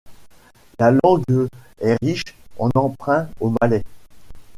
[0.79, 1.47] La langue
[1.79, 3.83] est riche en emprunts au malais.